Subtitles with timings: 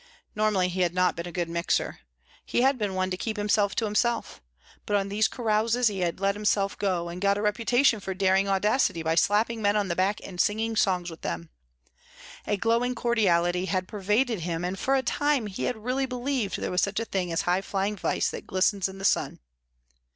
[0.35, 1.99] Normally he had not been a good mixer.
[2.43, 4.41] He had been one to keep himself to himself.
[4.87, 9.03] But on these carouses he let himself go, and got a reputation for daring audacity
[9.03, 11.51] by slapping men on the back and singing songs with them.
[12.47, 16.71] A glowing cordiality had pervaded him and for a time he had really believed there
[16.71, 19.37] was such a thing as high flying vice that glistens in the sun.